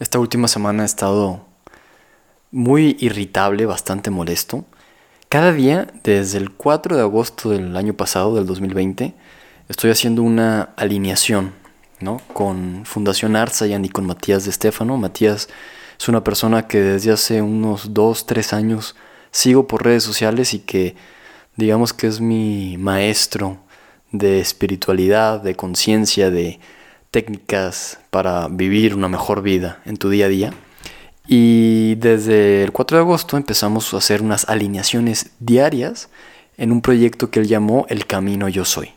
[0.00, 1.46] Esta última semana he estado
[2.50, 4.64] muy irritable, bastante molesto.
[5.28, 9.14] Cada día, desde el 4 de agosto del año pasado, del 2020,
[9.68, 11.52] estoy haciendo una alineación,
[12.00, 12.20] ¿no?
[12.32, 14.96] Con Fundación Arza y con Matías de Estefano.
[14.96, 15.48] Matías
[15.96, 18.96] es una persona que desde hace unos 2, 3 años
[19.30, 20.96] sigo por redes sociales y que
[21.54, 23.58] digamos que es mi maestro
[24.10, 26.58] de espiritualidad, de conciencia, de
[27.14, 30.52] técnicas para vivir una mejor vida en tu día a día.
[31.28, 36.08] Y desde el 4 de agosto empezamos a hacer unas alineaciones diarias
[36.56, 38.94] en un proyecto que él llamó El Camino Yo Soy.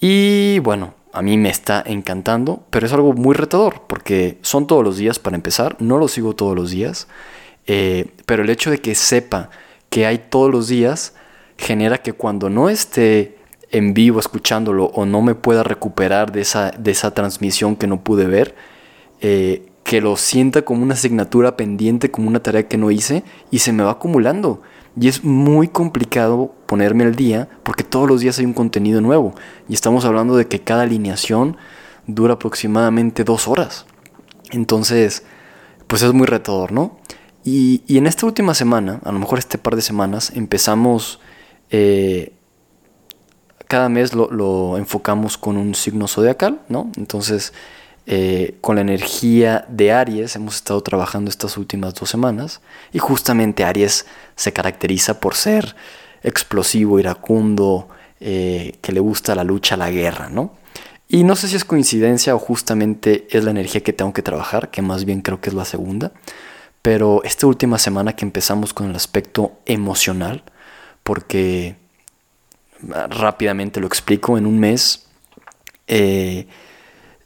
[0.00, 4.82] Y bueno, a mí me está encantando, pero es algo muy retador, porque son todos
[4.82, 7.06] los días para empezar, no lo sigo todos los días,
[7.68, 9.50] eh, pero el hecho de que sepa
[9.88, 11.14] que hay todos los días
[11.58, 13.38] genera que cuando no esté
[13.74, 18.04] en vivo escuchándolo o no me pueda recuperar de esa, de esa transmisión que no
[18.04, 18.54] pude ver,
[19.20, 23.58] eh, que lo sienta como una asignatura pendiente, como una tarea que no hice y
[23.58, 24.62] se me va acumulando.
[24.98, 29.34] Y es muy complicado ponerme al día porque todos los días hay un contenido nuevo.
[29.68, 31.56] Y estamos hablando de que cada alineación
[32.06, 33.86] dura aproximadamente dos horas.
[34.52, 35.24] Entonces,
[35.88, 37.00] pues es muy retador, ¿no?
[37.42, 41.18] Y, en esta última semana, a lo mejor este par de semanas, empezamos
[41.70, 42.33] eh,
[43.74, 46.92] cada mes lo, enfocamos con un signo zodiacal, ¿no?
[46.96, 47.52] Entonces,
[48.06, 52.60] eh, con la energía de Aries hemos estado trabajando estas últimas dos semanas
[52.92, 55.74] y justamente Aries se caracteriza por ser
[56.22, 57.88] explosivo, iracundo,
[58.20, 60.52] eh, que le gusta la lucha, la guerra, ¿no?
[61.08, 64.70] Y no sé si es coincidencia o justamente es la energía que tengo que trabajar,
[64.70, 66.12] que más bien creo que es la segunda,
[66.80, 70.44] pero esta última semana que empezamos con el aspecto emocional,
[71.02, 71.74] porque
[72.80, 75.06] rápidamente lo explico, en un mes
[75.86, 76.46] eh,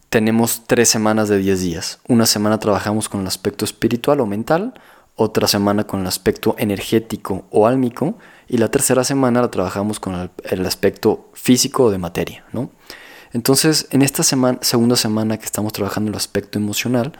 [0.09, 2.01] tenemos tres semanas de 10 días.
[2.09, 4.75] Una semana trabajamos con el aspecto espiritual o mental,
[5.17, 8.17] otra semana con el aspecto energético o álmico
[8.49, 12.45] y la tercera semana la trabajamos con el, aspecto físico o de materia.
[12.53, 12.71] ¿no?
[13.33, 17.13] Entonces, en esta semana, segunda semana que estamos trabajando el aspecto emocional,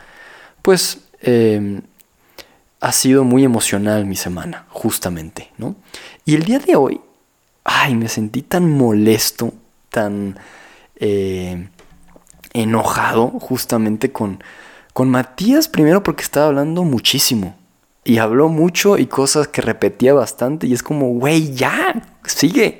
[0.61, 1.81] pues em,
[2.79, 5.51] ha sido muy emocional mi semana, justamente.
[5.57, 5.75] ¿no?
[6.25, 7.01] Y el día de hoy
[7.69, 9.53] ay, me sentí tan molesto,
[9.89, 10.39] tan
[10.95, 11.69] eh,
[12.51, 14.43] enojado justamente con,
[14.93, 17.55] con Matías, primero porque estaba hablando muchísimo.
[18.03, 20.65] Y habló mucho y cosas que repetía bastante.
[20.65, 22.79] Y es como, güey, ya, sigue.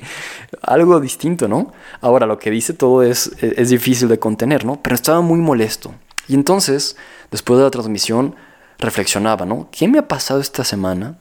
[0.64, 1.72] Algo distinto, ¿no?
[2.02, 4.82] Ahora, lo que dice todo es, es difícil de contener, ¿no?
[4.82, 5.94] Pero estaba muy molesto.
[6.28, 6.98] Y entonces,
[7.30, 8.36] después de la transmisión,
[8.80, 9.68] reflexionaba, ¿no?
[9.72, 11.20] ¿Qué me ha pasado esta semana?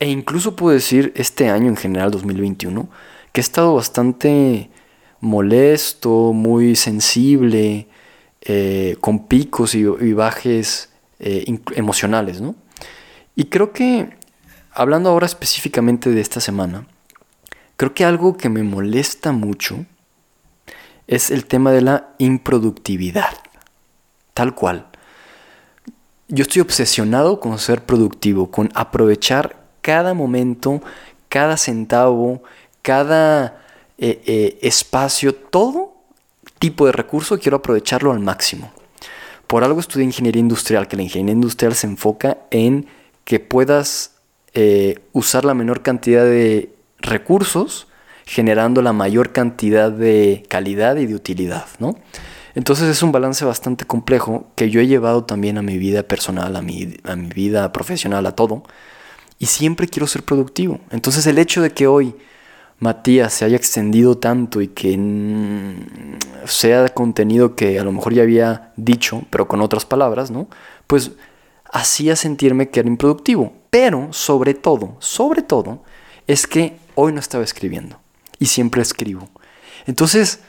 [0.00, 2.88] E incluso puedo decir este año en general, 2021,
[3.32, 4.70] que he estado bastante
[5.20, 7.86] molesto, muy sensible,
[8.40, 9.84] eh, con picos y,
[10.14, 11.44] bajes eh,
[11.76, 12.54] emocionales, ¿no?
[13.36, 14.16] Y creo que,
[14.72, 16.86] hablando ahora específicamente de esta semana,
[17.76, 19.84] creo que algo que me molesta mucho
[21.08, 23.36] es el tema de la improductividad,
[24.32, 24.86] tal cual.
[26.28, 30.82] Yo estoy obsesionado con ser productivo, con aprovechar cada momento,
[31.28, 32.42] cada centavo,
[32.82, 33.62] cada
[33.98, 35.94] eh, eh, espacio, todo
[36.58, 38.72] tipo de recurso quiero aprovecharlo al máximo.
[39.46, 42.86] Por algo estudié ingeniería industrial, que la ingeniería industrial se enfoca en
[43.24, 44.16] que puedas
[44.54, 47.88] eh, usar la menor cantidad de recursos
[48.26, 51.96] generando la mayor cantidad de calidad y de utilidad, ¿no?
[52.54, 56.54] Entonces es un balance bastante complejo que yo he llevado también a mi vida personal,
[56.56, 58.62] a mi, a mi vida profesional, a todo
[59.40, 60.78] y siempre quiero ser productivo.
[60.90, 62.14] Entonces el hecho de que hoy
[62.78, 64.98] Matías se haya extendido tanto y que
[66.44, 70.48] sea contenido que a lo mejor ya había dicho, pero con otras palabras, ¿no?
[70.86, 71.12] Pues
[71.64, 73.54] hacía sentirme que era improductivo.
[73.70, 75.82] Pero sobre todo, sobre todo,
[76.26, 77.98] es que hoy no estaba escribiendo
[78.38, 79.30] y siempre escribo.
[79.86, 80.40] Entonces,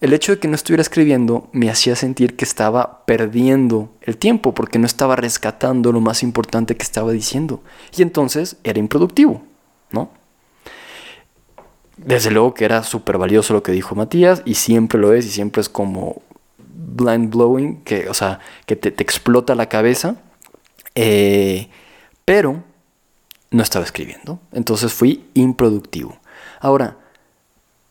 [0.00, 4.54] el hecho de que no estuviera escribiendo me hacía sentir que estaba perdiendo el tiempo
[4.54, 7.62] porque no estaba rescatando lo más importante que estaba diciendo.
[7.96, 9.42] Y entonces era improductivo,
[9.90, 10.10] ¿no?
[11.96, 15.30] Desde luego que era súper valioso lo que dijo Matías y siempre lo es y
[15.30, 16.22] siempre es como
[16.58, 20.16] blind blowing, que, o sea, que te, explota la cabeza.
[20.94, 21.68] Eh,
[22.24, 22.62] pero
[23.50, 24.38] no estaba escribiendo.
[24.52, 26.20] Entonces fui improductivo.
[26.60, 26.98] Ahora,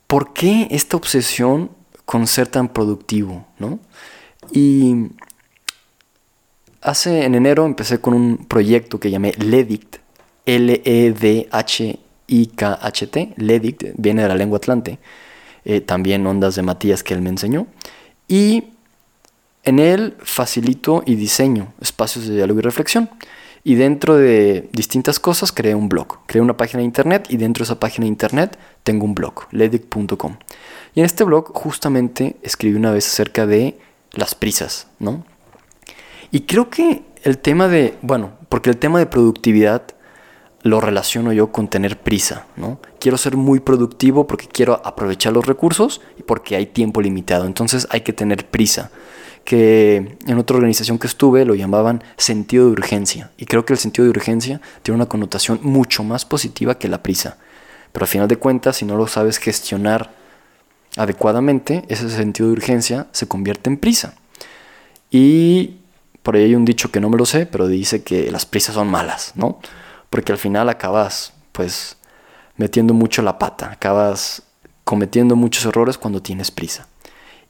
[0.07, 1.71] ¿por qué esta obsesión
[2.07, 3.79] con ser tan productivo, ¿no?
[4.51, 5.09] Y
[6.81, 9.97] hace en enero empecé con un proyecto que llamé LEDICT,
[10.45, 10.93] L-E-D-H-I-K-H-T,
[13.35, 14.99] LEDICT, viene de la lengua atlante,
[15.65, 17.67] eh, también ondas de Matías que él me enseñó,
[18.27, 18.63] y
[19.67, 23.09] En él facilito y diseño espacios de diálogo y reflexión.
[23.65, 26.19] Y dentro de distintas cosas creé un blog.
[26.25, 29.45] Creé una página de internet y dentro de esa página de internet tengo un blog,
[29.51, 30.37] ledic.com.
[30.95, 33.77] Y en este blog justamente escribí una vez acerca de
[34.11, 35.25] las prisas, ¿no?
[36.31, 39.83] Y creo que el tema de, bueno, porque el tema de productividad
[40.63, 42.79] lo relaciono yo con tener prisa, ¿no?
[42.99, 47.45] Quiero ser muy productivo porque quiero aprovechar los recursos y porque hay tiempo limitado.
[47.45, 48.91] Entonces hay que tener prisa
[49.45, 53.31] que en otra organización que estuve lo llamaban sentido de urgencia.
[53.37, 57.01] Y creo que el sentido de urgencia tiene una connotación mucho más positiva que la
[57.01, 57.37] prisa.
[57.93, 60.11] Pero al final de cuentas, si no lo sabes gestionar
[60.97, 64.15] adecuadamente, ese sentido de urgencia se convierte en prisa.
[65.09, 65.77] Y
[66.23, 68.75] por ahí hay un dicho que no me lo sé, pero dice que las prisas
[68.75, 69.59] son malas, ¿no?
[70.09, 71.97] Porque al final acabas, pues,
[72.57, 74.43] metiendo mucho la pata, acabas
[74.83, 76.87] cometiendo muchos errores cuando tienes prisa.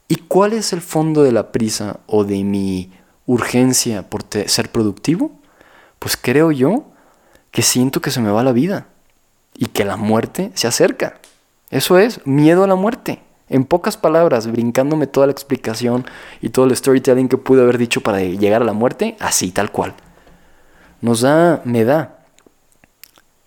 [0.08, 2.92] ¿Y cuál es el fondo de la prisa o de mi
[3.26, 5.32] urgencia por ser productivo?
[5.98, 6.86] Pues creo yo
[7.50, 8.86] que siento que se me va la vida
[9.54, 11.20] y que la muerte se acerca.
[11.70, 13.20] Eso es, miedo a la muerte.
[13.48, 16.04] En pocas palabras, brincándome toda la explicación
[16.42, 19.72] y todo el storytelling que pude haber dicho para llegar a la muerte, así, tal
[19.72, 19.94] cual.
[21.00, 22.18] Nos da, me da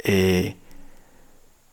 [0.04, 0.56] eh,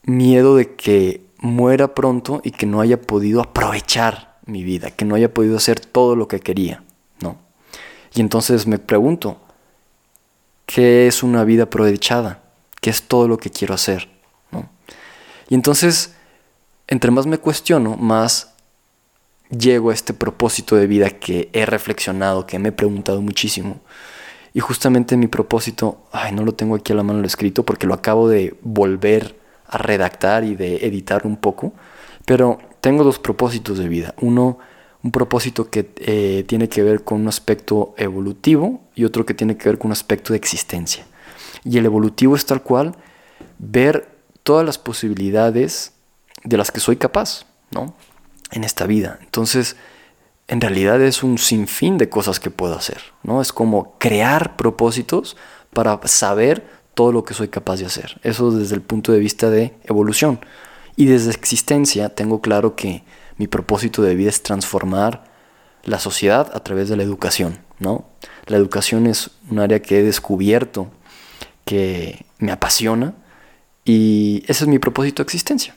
[0.02, 5.14] miedo de que muera pronto y que no haya podido aprovechar mi vida, que no
[5.14, 6.82] haya podido hacer todo lo que quería,
[7.20, 7.36] ¿no?
[8.14, 9.38] Y entonces me pregunto,
[10.66, 12.42] ¿qué es una vida aprovechada?
[12.81, 14.08] ¿Qué es todo lo que quiero hacer?
[14.50, 14.69] ¿no?
[15.48, 16.14] Y entonces,
[16.88, 18.55] entre más me cuestiono, más
[19.50, 23.81] llego a este propósito de vida que he reflexionado, que me he preguntado muchísimo.
[24.55, 27.87] Y justamente mi propósito, ay, no lo tengo aquí a la mano lo escrito porque
[27.87, 31.75] lo acabo de volver a redactar y de editar un poco,
[32.25, 34.14] pero tengo dos propósitos de vida.
[34.20, 34.58] Uno,
[35.02, 39.56] un propósito que eh, tiene que ver con un aspecto evolutivo y otro que tiene
[39.56, 41.06] que ver con un aspecto de existencia.
[41.64, 42.96] Y el evolutivo es tal cual
[43.58, 44.08] ver
[44.43, 45.93] todas las posibilidades
[46.48, 47.94] de las que soy capaz, ¿no?
[48.50, 49.18] En esta vida.
[49.22, 49.76] Entonces,
[50.48, 53.40] en realidad es un sinfín de cosas que puedo hacer, ¿no?
[53.42, 55.36] Es como crear propósitos
[55.72, 58.18] para saber todo lo que soy capaz de hacer.
[58.22, 60.40] Eso desde el punto de vista de evolución.
[60.96, 63.04] Y desde existencia tengo claro que
[63.36, 65.24] mi propósito de vida es transformar
[65.84, 68.08] la sociedad a través de la educación, ¿no?
[68.46, 70.90] La educación es un área que he descubierto
[71.64, 73.14] que me apasiona
[73.84, 75.74] y ese es mi propósito de existencia.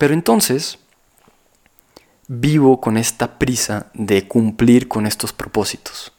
[0.00, 0.78] Pero entonces
[2.26, 6.14] vivo con esta prisa de cumplir con estos propósitos.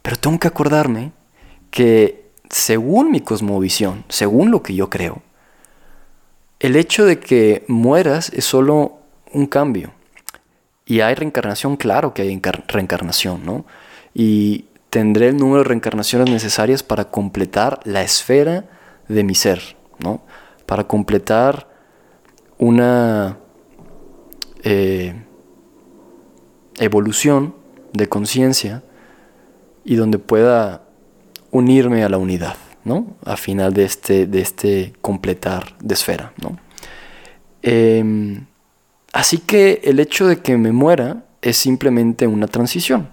[0.00, 1.12] Pero tengo que acordarme
[1.70, 5.20] que según mi cosmovisión, según lo que yo creo,
[6.58, 9.92] el hecho de que mueras es solo un cambio.
[10.86, 13.66] Y hay reencarnación, claro que hay reencarnación, ¿no?
[14.14, 18.64] Y tendré el número de reencarnaciones necesarias para completar la esfera
[19.06, 20.22] de mi ser, ¿no?
[20.64, 21.67] Para completar
[22.58, 23.38] una
[24.62, 25.14] eh,
[26.78, 27.54] evolución
[27.92, 28.82] de conciencia
[29.84, 30.82] y donde pueda
[31.50, 32.56] unirme a la unidad.
[32.88, 33.16] ¿no?
[33.24, 36.58] A final de este, de este completar de esfera, ¿no?
[37.62, 38.46] Em,
[39.12, 43.10] así que el hecho de que me muera es simplemente una transición.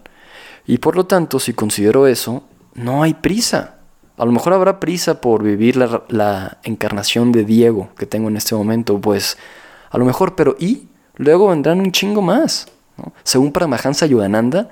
[0.66, 2.44] Y por lo tanto, si considero eso,
[2.74, 3.75] no hay prisa.
[4.18, 8.56] A lo mejor habrá prisa por vivir la, encarnación de Diego que tengo en este
[8.56, 9.38] momento, pues
[9.90, 10.88] a lo mejor, pero ¿y?
[11.16, 12.68] Luego vendrán un chingo más.
[13.24, 14.70] Según Paramahansa Yogananda,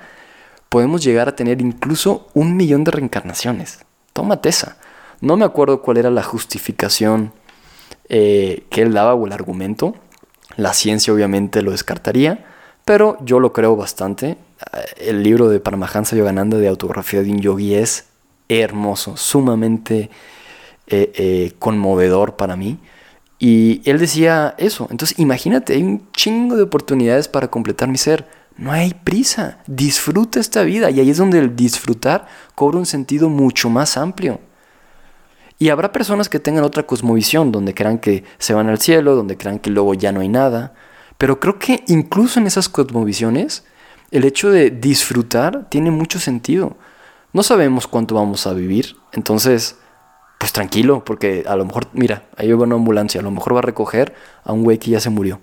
[0.70, 3.80] podemos llegar a tener incluso un millón de reencarnaciones.
[4.14, 4.78] Tómate esa.
[5.20, 7.34] No me acuerdo cuál era la justificación
[8.10, 9.96] eh, que él daba o el argumento.
[10.56, 12.46] La ciencia obviamente lo descartaría,
[12.86, 14.32] pero yo lo creo bastante.
[14.32, 14.38] Eh,
[15.10, 18.06] el libro de Paramahansa Yogananda de autografía de un es
[18.50, 20.10] hermoso, sumamente
[20.88, 22.80] eh, conmovedor para mí.
[23.40, 24.88] Y él decía eso.
[24.90, 28.26] Entonces imagínate, hay un chingo de oportunidades para completar mi ser.
[28.56, 29.60] No hay prisa.
[29.68, 30.90] Disfruta esta vida.
[30.92, 34.40] Y ahí es donde el disfrutar cobra un sentido mucho más amplio.
[35.60, 39.38] Y habrá personas que tengan otra cosmovisión, donde crean que se van al cielo, donde
[39.38, 40.74] crean que luego ya no hay nada.
[41.18, 43.64] Pero creo que incluso en esas cosmovisiones,
[44.12, 46.78] el hecho de disfrutar tiene mucho sentido.
[47.34, 49.78] No sabemos cuánto vamos a vivir, entonces,
[50.38, 53.60] pues tranquilo, porque a lo mejor, mira, ahí va una ambulancia, a lo mejor va
[53.60, 54.14] a recoger
[54.44, 55.42] a un güey que ya se murió.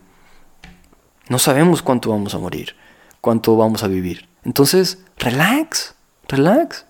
[1.29, 2.77] No sabemos cuánto vamos a morir,
[3.21, 4.29] cuánto vamos a vivir.
[4.45, 5.95] Entonces, relax,
[6.29, 6.87] relax.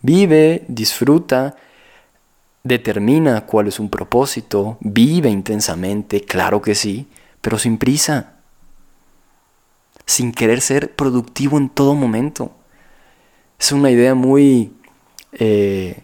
[0.00, 1.56] Vive, disfruta
[2.64, 7.08] determina cuál es un propósito, vive intensamente, claro que sí,
[7.40, 8.28] pero sin prisa.
[10.04, 12.50] sin querer ser productivo en todo momento.
[13.62, 14.72] Es una idea muy
[15.34, 16.02] eh,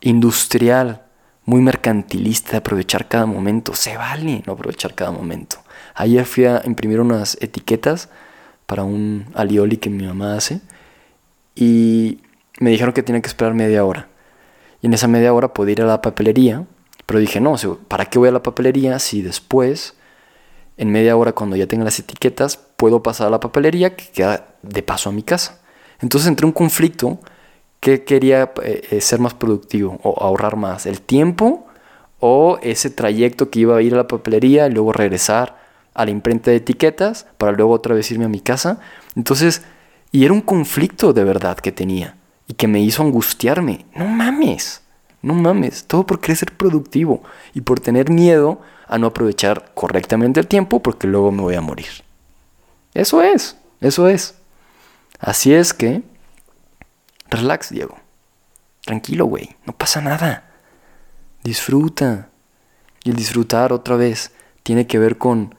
[0.00, 1.02] industrial,
[1.44, 3.74] muy mercantilista de aprovechar cada momento.
[3.74, 5.58] Se vale no aprovechar cada momento.
[5.94, 8.08] Ayer fui a imprimir unas etiquetas
[8.64, 10.62] para un alioli que mi mamá hace
[11.54, 12.22] y
[12.60, 14.08] me dijeron que tenía que esperar media hora.
[14.80, 16.64] Y en esa media hora podía ir a la papelería,
[17.04, 17.56] pero dije, no,
[17.88, 19.96] ¿para qué voy a la papelería si después,
[20.78, 24.54] en media hora cuando ya tenga las etiquetas, puedo pasar a la papelería que queda
[24.62, 25.60] de paso a mi casa?
[26.00, 27.18] Entonces entré en un conflicto
[27.80, 31.66] que quería eh, eh, ser más productivo o ahorrar más, el tiempo
[32.18, 35.58] o ese trayecto que iba a ir a la papelería y luego regresar
[35.92, 38.80] a la imprenta de etiquetas para luego otra vez irme a mi casa.
[39.14, 39.62] Entonces,
[40.10, 43.84] y era un conflicto de verdad que tenía y que me hizo angustiarme.
[43.94, 44.80] No mames,
[45.22, 47.22] no mames, todo por querer ser productivo
[47.52, 51.60] y por tener miedo a no aprovechar correctamente el tiempo porque luego me voy a
[51.60, 51.88] morir.
[52.94, 54.36] Eso es, eso es.
[55.24, 56.02] Así es que,
[57.30, 57.96] relax, Diego.
[58.82, 60.44] Tranquilo, güey, no pasa nada.
[61.42, 62.28] Disfruta.
[63.04, 65.54] Y el disfrutar otra vez tiene que ver con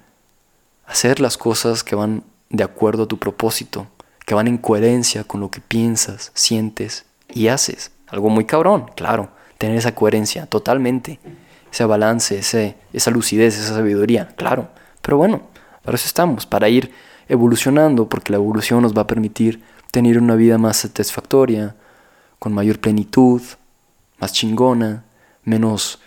[0.85, 3.87] hacer las cosas que van de acuerdo a tu propósito,
[4.27, 7.91] que van en coherencia con lo que piensas, sientes y haces.
[8.07, 11.19] Algo muy cabrón, claro, tener esa coherencia totalmente,
[11.71, 12.37] ese balance,
[12.93, 14.69] esa lucidez, esa sabiduría, claro.
[15.01, 15.41] Pero bueno,
[15.83, 16.93] para eso estamos, para ir
[17.27, 21.75] evolucionando, porque la evolución nos va a permitir tener una vida más satisfactoria,
[22.39, 23.41] con mayor plenitud,
[24.19, 25.05] más chingona,
[25.43, 25.99] menos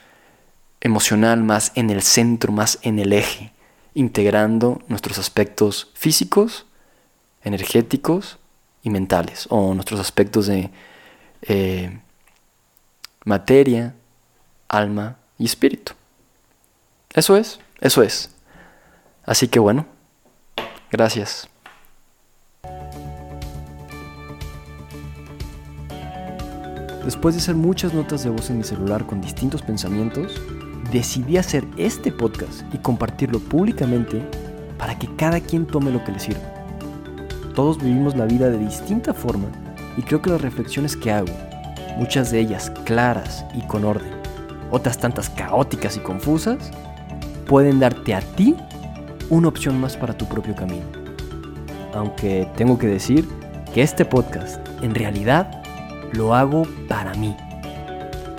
[0.80, 3.52] emocional, más en el centro, más en el eje,
[3.94, 6.66] integrando nuestros aspectos físicos,
[7.42, 8.38] energéticos
[8.82, 10.70] y mentales, o nuestros aspectos de
[11.42, 11.98] eh,
[13.24, 13.94] materia,
[14.68, 15.92] alma y espíritu.
[17.14, 18.30] Eso es, eso es.
[19.24, 19.86] Así que bueno,
[20.90, 21.48] gracias.
[27.04, 30.42] Después de hacer muchas notas de voz en mi celular con distintos pensamientos,
[30.92, 34.22] decidí hacer este podcast y compartirlo públicamente
[34.76, 36.42] para que cada quien tome lo que le sirva.
[37.54, 39.48] Todos vivimos la vida de distinta forma
[39.96, 41.32] y creo que las reflexiones que hago,
[41.96, 44.12] muchas de ellas claras y con orden,
[44.70, 46.70] otras tantas caóticas y confusas,
[47.46, 48.54] pueden darte a ti
[49.30, 50.86] una opción más para tu propio camino.
[51.94, 53.28] Aunque tengo que decir
[53.72, 55.62] que este podcast en realidad
[56.12, 57.36] lo hago para mí.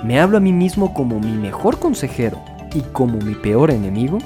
[0.03, 2.41] Me hablo a mí mismo como mi mejor consejero
[2.74, 4.17] y como mi peor enemigo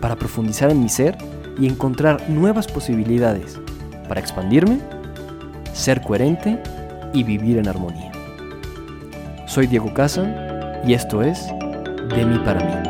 [0.00, 1.16] para profundizar en mi ser
[1.58, 3.58] y encontrar nuevas posibilidades
[4.08, 4.80] para expandirme,
[5.72, 6.60] ser coherente
[7.12, 8.12] y vivir en armonía.
[9.46, 11.46] Soy Diego Casa y esto es
[12.14, 12.89] De mí para mí.